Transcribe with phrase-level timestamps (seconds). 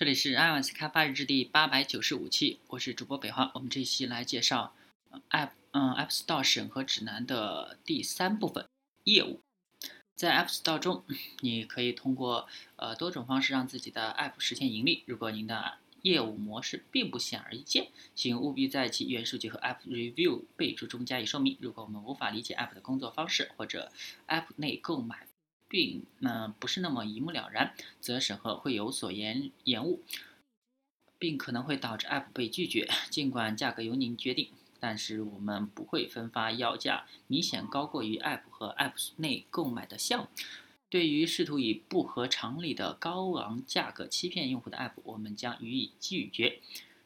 [0.00, 3.50] 这里是 iOS 开发日志第八百九十五期，我是主播北华。
[3.52, 4.74] 我们这期来介绍
[5.28, 8.66] App 嗯 App Store 审核指南的第三部分
[9.04, 9.42] 业务。
[10.16, 11.04] 在 App Store 中，
[11.40, 15.04] 你可以通过呃多种方式让自己的 App 实现盈利。
[15.04, 21.58] 如果您的业务模式并不显而易见，请务必在其原数据和 App Review 备注中加以说明。
[21.60, 23.92] 如果我们无法理解 App 的工作方式，或者
[24.28, 25.26] App 内购买
[25.70, 30.02] 并嗯不是那么一目了然，则审核会有所延延误，
[31.16, 32.88] 并可能会导致 App 被拒绝。
[33.08, 40.28] 尽管价格由您决定，但是我们不会分发要价明显高过于 App 和 App 内购买的项目。
[40.88, 46.58] 对于试图以不合常理的高昂价格欺骗用户的 App，我们将予以拒绝。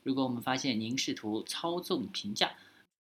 [0.03, 2.55] 如果我们发现您试图操纵评价，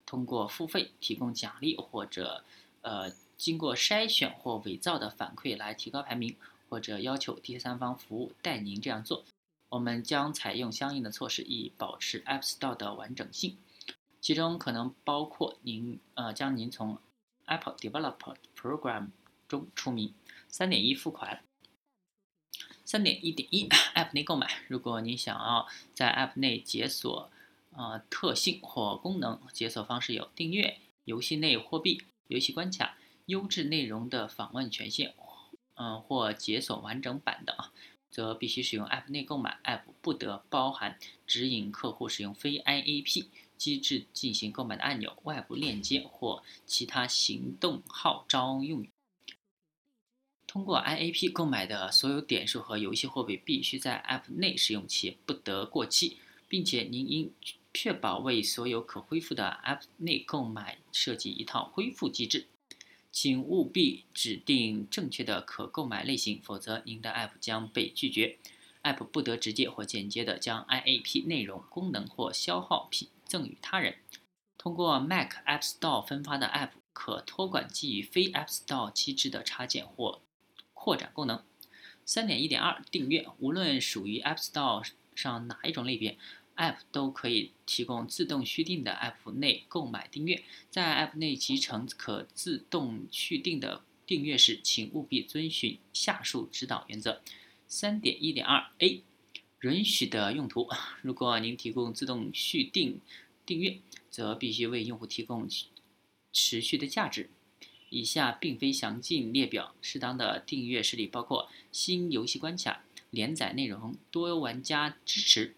[0.04, 2.44] 通过付费提供奖励或者
[2.82, 3.10] 呃
[3.44, 6.34] 经过筛选或伪造的反馈来提高排名，
[6.70, 9.22] 或者要求第三方服务代您这样做，
[9.68, 13.58] 我们将采用相应的措施以保持 App Store 的完整性。
[14.22, 16.96] 其中可能包括您呃将您从
[17.44, 19.08] Apple Developer Program
[19.46, 20.14] 中除名。
[20.48, 21.44] 三点一付款，
[22.86, 24.62] 三点一点一 App 内购买。
[24.68, 27.30] 如果您想要在 App 内解锁
[27.72, 32.96] 呃特性或功能，解锁方式有订阅、游戏内货币、游戏关卡、
[33.26, 35.12] 优质内容的访问权限，
[35.74, 37.72] 嗯或解锁完整版的啊，
[38.10, 39.58] 则必须使用 App 内购买。
[39.64, 48.90] App 不得包含指引客户使用非 IAP 机制进行购买的按钮、外部链接或其他行动号召用语。
[50.46, 57.32] 通过 IAP 购买的所有点数和游戏货币必须在 App 内使用，且不得过期，并且您应
[57.72, 62.46] 确保为所有可恢复的 App 内购买设计一套恢复机制。
[63.16, 68.38] 请务必指定正确的可购买类型，否则您的 App 将被拒绝。
[68.82, 73.98] App 不得直接或间接的将 IAP 内容、功能或消耗品赠予他人。
[74.58, 80.20] 通过 Mac App Store 分发的 App 可托管基于非 App Store 机制的插件或。
[80.72, 81.44] 扩展功能，
[82.04, 84.84] 三点一点二订阅，无论属于 App Store
[85.14, 86.18] 上哪一种类别
[86.56, 90.42] ，App 都可以提供自动续订的 App 内购买订阅。
[90.70, 97.22] 在 App 内集成可自动续订的订阅时，请务必遵循下述指导原则：
[97.66, 99.02] 三点一点二 A，
[99.60, 100.68] 允许的用途，
[101.02, 103.00] 如果您提供自动续订
[103.46, 103.78] 订阅，
[104.10, 105.48] 则必须为用户提供
[106.32, 107.30] 持续的价值。
[107.90, 115.54] 以下并非详尽列表，适当的订阅实例包括新游戏关卡、连载内容、多玩家支持、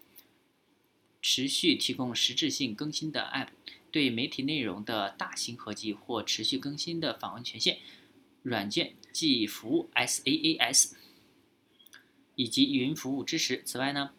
[1.29, 3.49] 持续提供实质性更新的 App、
[3.91, 7.79] 对媒体内容的大型合集或持续更新的访问权限、
[8.43, 10.93] 软件即服务 SaaS
[12.35, 13.61] 以及云服务支持。
[13.65, 14.11] 此外呢，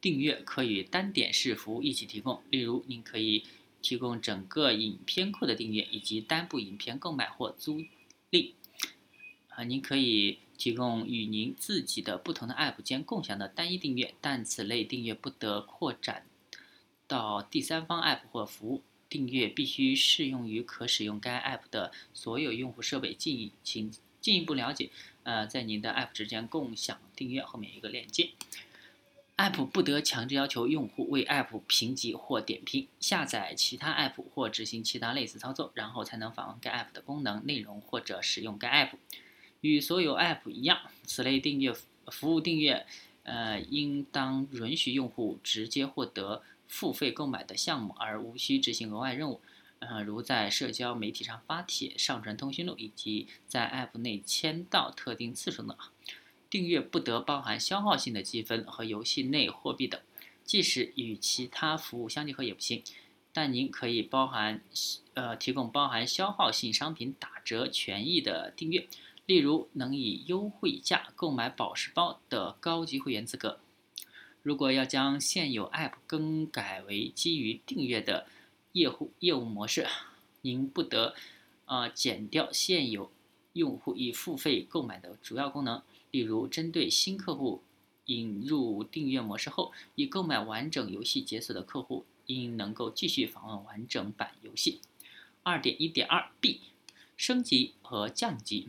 [0.00, 3.44] 订阅可与单点式服务一起提供，例如您可以。
[3.82, 7.82] 提供整个影片库的订阅，以及单部影片购买或租
[8.30, 8.52] 赁。
[9.64, 16.26] 您可以提供与您自己的不同的 App 间共享的单一订阅，但此类订阅不得扩展
[17.06, 18.82] 到第三方 App 或服务。
[19.08, 23.12] 订阅必须适用于可使用该 App 的所有用户设备。
[23.12, 23.92] 进请
[24.22, 24.88] 进一步了解，
[25.22, 28.30] 呃，在您的 App 之间共享订阅后面一个链接。
[29.36, 38.92] App 不得强制要求用户为 App 评级或点评，下载其他 App 或执行其他类似操作，然后才能访问该 App 的功能、内容或者使用该 App。
[39.62, 41.72] 与所有 App 一样，此类订阅
[42.08, 42.84] 服务订阅，
[43.22, 49.40] 呃，应当允许用户直接获得付费购买的项目，而无需执行额外任务，
[49.78, 55.76] 呃，如在社交媒体上发帖、上传通讯录，以及在 App 内签到特定次数等。
[56.50, 59.98] 订阅不得包含消耗性的积分和游戏内货币等，
[60.44, 62.82] 即使与其他服务相结合也不行。
[63.32, 64.60] 但您可以包含，
[65.14, 68.86] 呃，提供包含消耗性商品打折权益的订阅，
[69.26, 73.60] 例如能以优惠价购买宝石包的高级会员资格。
[74.42, 78.26] 如果要将现有 App 更改为基于订阅的
[78.72, 79.86] 业务业务模式，
[80.40, 81.14] 您不得，
[81.66, 83.12] 呃，减掉现有
[83.52, 85.80] 用户已付费购买的主要功能。
[86.10, 87.62] 例如，针对新客户
[88.06, 94.80] 引入订阅模式后，已购买完整游戏解锁的客户，应能够继续访问完整版游戏。
[95.44, 96.60] 二点一点二 B，
[97.16, 98.68] 升级和降级，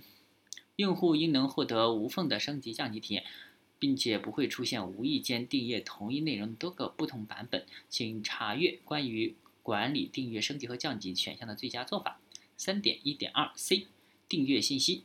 [0.75, 3.23] 用户应能获得无缝的升级降级体验，
[3.77, 7.65] 并且不会出现无意间订阅同一内容多个不同版本。
[7.89, 12.19] 请查阅关于管理订阅升级和降级选项的最佳做法。
[12.57, 13.87] 三点一点二 C，
[14.27, 15.03] 订阅信息。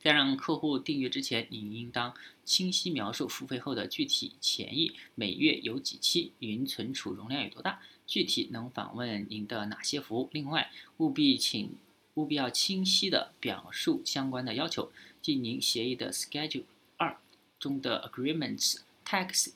[0.00, 10.28] 在让客户订阅之前，你应当清晰描述付费后的具体权益，每月有几期，云存储容量有多大，具体能访问您的哪些服务。
[10.32, 11.70] 另外，务必请
[12.18, 14.90] 务必要清晰的表述相关的要求，
[15.22, 16.64] 即您协议的 Schedule
[16.96, 17.16] 二
[17.60, 19.52] 中的 Agreements、Tax，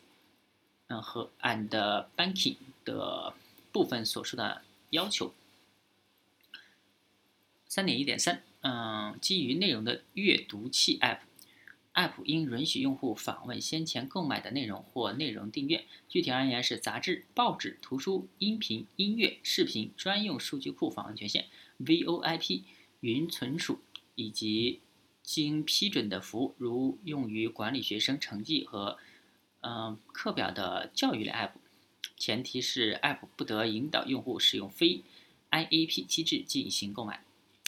[0.86, 1.68] 嗯和 and
[2.16, 3.34] Banking 的
[3.72, 5.34] 部分所述的要求。
[7.66, 8.44] 三点一点三。
[8.60, 11.18] 嗯，基于内容的阅读器 App
[11.94, 15.84] App 应允许用户访问先前购买的内容或内容订阅。
[16.08, 21.46] 具体而言是杂志、报纸、图书、音频、音乐、视频专用数据库访问权限、
[21.78, 22.62] VoIP
[23.00, 23.80] 云存储
[24.14, 24.80] 以及
[25.22, 28.98] 经批准的服务，如用于管理学生成绩和
[29.60, 31.52] 嗯课表的教育类 App。
[32.16, 35.02] 前提是 App 不得引导用户使用非
[35.50, 37.24] IAP 机制进行购买。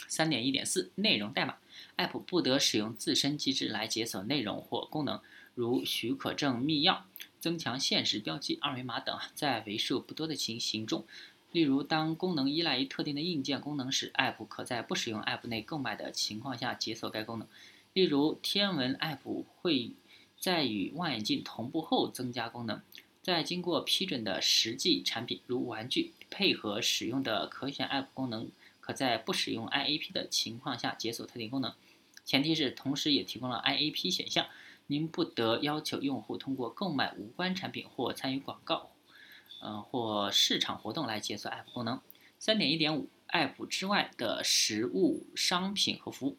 [0.06, 1.56] 三点一点四内容代码
[1.97, 5.21] ，App 不得使用自身机制来解锁内容或功能，
[5.55, 7.03] 如许可证密钥、
[7.41, 9.19] 增强现实标记、二维码等。
[9.35, 11.05] 在为数不多的情形中，
[11.53, 17.47] 例如当功能依赖于特定的硬件功能时，App 可在不使用 App 内购买的情况下解锁该功能。
[17.93, 19.93] 例如，天文 App 会
[20.38, 22.82] 在与望远镜同步后增加功能。
[23.23, 28.50] 在经过批准的实际产品，如玩具，配合使用的可选 App 功能。
[28.84, 31.72] 可在不使用 IAP 的情况下解锁特定功能，
[32.22, 34.46] 前提是同时也提供了 IAP 选项。
[34.88, 38.90] 您不得要求用户通过购买无关产品或参与广告，
[39.62, 41.98] 呃或市场活动来解锁 App 功能。
[42.38, 46.36] 三点一点五，App 之外的实物商品和服务。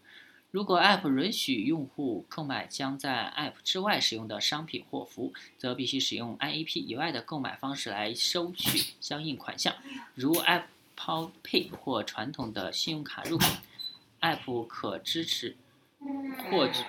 [0.52, 9.76] 如果 App 允许用户购买将在 App 之外使用的商品或服务，则必须使用 IAP 以外的购买方式来收取相应款项，
[10.14, 10.66] 如 App。
[10.96, 13.46] 抛配或传统的信用卡入口
[14.22, 15.56] ，App 可支持
[16.50, 16.84] 获取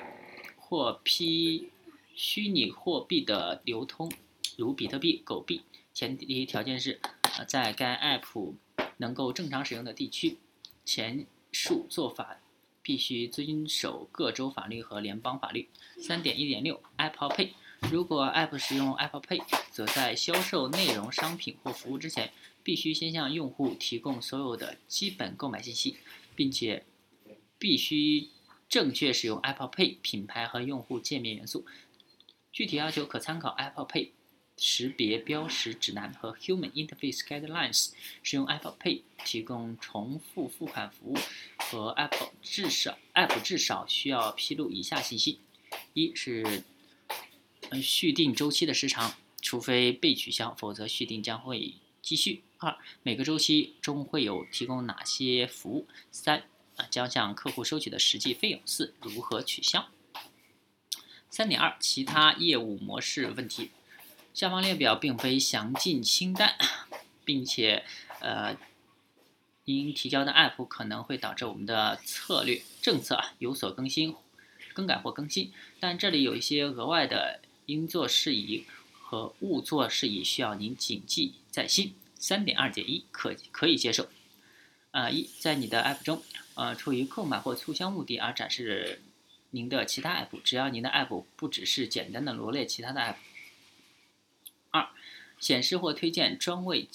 [0.56, 1.70] 或批
[2.14, 4.10] 虚拟货币的流通，
[4.56, 5.62] 如比特币、狗币。
[5.92, 7.00] 前提条件是，
[7.48, 8.54] 在该 App
[8.98, 10.38] 能够正常使用的地区。
[10.84, 12.38] 前述做法
[12.82, 15.68] 必须遵守各州法律和联邦法律。
[15.98, 17.50] 三点一点六，Apple Pay。
[17.90, 22.32] 如果 App 使用 Apple Pay，则在销售内容、商品或服务之前。
[22.62, 25.98] 必须先向用户提供所有的基本购买信息，
[26.34, 26.84] 并且
[27.60, 28.28] 必须
[28.68, 31.64] 正确使用 Apple Pay 品牌和用户界面元素。
[32.52, 34.08] 具体要求可参考 Apple Pay
[34.56, 37.92] 识别标识指南和 Human Interface Guidelines。
[38.24, 41.16] 使用 Apple Pay 提供重复付款服务
[41.58, 45.38] 和 Apple 至少 App 至少需要披露以下信息：
[45.94, 46.64] 一是
[47.82, 52.42] 续订周期的时长，除非被取消，否则续订将会继续。
[52.58, 55.86] 二、每个周期中会有提供哪些服务？
[56.10, 56.44] 三、
[56.76, 58.60] 啊，将向客户收取的实际费用？
[58.64, 59.88] 四、如何取消？
[61.28, 63.70] 三点二、其他业务模式问题。
[64.32, 66.56] 下方列表并非详尽清单，
[67.24, 67.84] 并且，
[68.20, 68.56] 呃，
[69.64, 74.14] 您提交的 App 可能会导致我们的策略政策啊有所更新、
[74.72, 75.52] 更改或更新。
[75.80, 81.94] 但这里有一些额外的应做事宜和勿做事宜，需要您谨记在心。
[82.18, 84.08] 三点二减一可可以接受，
[84.90, 86.22] 啊一在你的 App 中，
[86.54, 89.02] 呃出于购买或促销目的而展示
[89.50, 93.16] 您的其他 App，只要您的 App 不只是简单的罗列其他的 App。
[94.70, 94.88] 二
[95.38, 96.88] 显示或推荐专为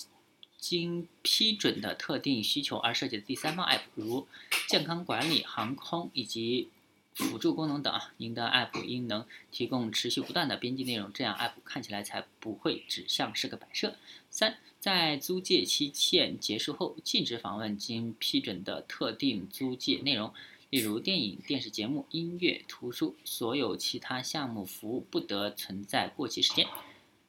[0.58, 4.28] 经批准的特定需求而设计的第三方 App，如
[4.68, 6.70] 健康管理、航空以及
[7.14, 7.94] 辅助功能等。
[8.18, 13.96] 您的 App 应能提供持续不断的编辑内容，这样 App 看起来才不会只像是个摆设。
[14.30, 20.34] 三在租借期限结束后，禁止访问经批准的特定租借内容，
[20.70, 26.66] 例如电影、电视节目、音乐、图书，所有其他项目服务不得存在过期时间。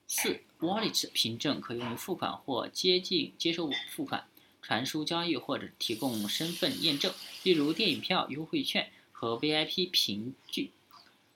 [0.06, 4.24] 四，Wallet 凭证可用于付款或接近接受付款、
[4.60, 7.12] 传输交易或者提供身份验证，
[7.42, 8.90] 例如电影票、优惠券
[9.22, 10.72] 和 VIP 凭据。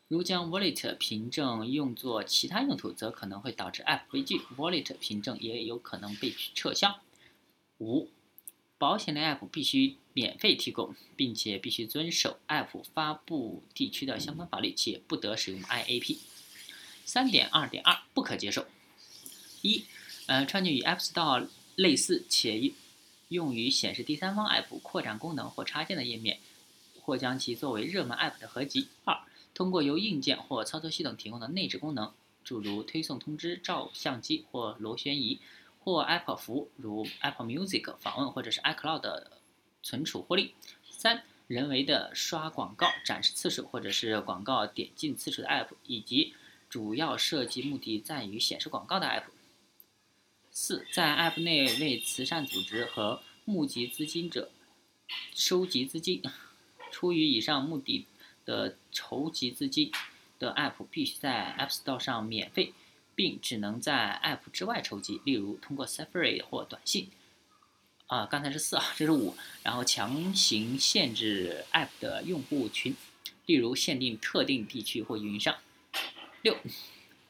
[0.09, 4.41] 如将 Wallet 凭证用作其他用途，则可能会导致 App 悲剧。
[4.57, 6.99] Wallet 凭证也有可能被撤销。
[7.79, 8.09] 五、
[8.77, 16.19] 保险类 App 必须免费提供，并且必须遵守 App 发布地区的相关法律，且不得使用 IAP。
[17.05, 18.67] 三点二点二不可接受。
[19.63, 19.85] 一、
[20.27, 22.73] 呃，创建与 App Store 类似且
[23.29, 26.41] 用于显示第三方 App 扩展功能或插件的页面，
[27.07, 28.89] 或将其作为热门 App 的合集。
[29.05, 29.21] 二、
[29.55, 35.39] 通过由硬件或操作系统提供的内置功能，诸如推送通知、照相机或螺旋仪，
[35.79, 39.39] 或 Apple 服务如 Apple Music 访问或者是 iCloud 的
[39.85, 40.55] 存储获利。
[40.91, 46.35] 三、人为的刷广告展示次数或者是广告点进次数的 App，以及
[46.69, 49.27] 主要设计目的在于显示广告的 App。
[50.51, 54.51] 四，在 App 内为慈善组织和募集资金者
[55.35, 56.21] 收集资金，
[56.97, 58.07] 出于以上目的
[58.47, 59.93] 的筹集资金
[60.39, 62.73] 的 App 必须在 App Store 上免费，
[63.15, 67.11] 并只能在 App 之外筹集，例如通过 Safari 或短信。
[68.07, 69.37] 啊，刚才是四啊，这是五。
[69.63, 72.97] 然后强行限制 App 的用户群，
[73.45, 75.55] 例如限定特定地区或运营商。
[76.41, 76.57] 六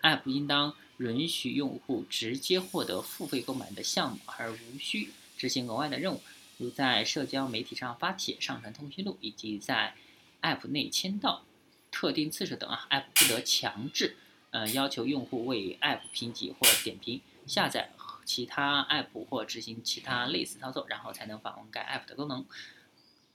[0.03, 6.23] ，App 应当允许用户直接获得付费购买的项目，而无需执行额外的任务，
[6.59, 9.95] 如在社交媒体上发帖、上传通讯录，以及在
[10.43, 11.45] App 内签到、
[11.91, 12.87] 特定次数等啊。
[12.91, 14.17] App 不得强制，
[14.51, 17.91] 呃，要求用户为 App 评级或点评、下载。
[18.25, 22.45] 其他 app 或执行其他类似操作，然后才能访问该 app 的功能、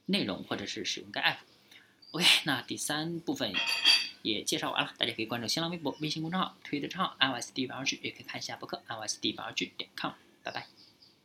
[0.04, 1.38] 内容或者是使用该 app。
[2.10, 3.54] OK，那第三部分
[4.20, 10.12] 也介绍完了，大家可以关注新浪微博、微信公众号、推特账号 iOSD 八二 G，也可以看一下博客 iOSD 八二 G 点 com。
[10.42, 10.66] 拜拜。